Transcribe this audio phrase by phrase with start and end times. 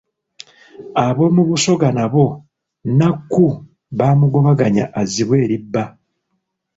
[1.05, 2.25] Ab'omu Busoga nabo
[2.89, 3.45] Nnakku
[3.97, 5.83] baamugobaganya azzibwe eri bba.